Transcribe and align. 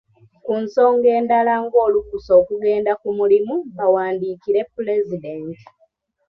Ku 0.45 0.53
nsonga 0.63 1.07
endala 1.19 1.53
ng'olukusa 1.63 2.31
okugenda 2.41 2.91
ku 3.01 3.07
mulimu 3.17 3.55
bawandiikire 3.77 4.61
Pulezidenti. 4.73 5.63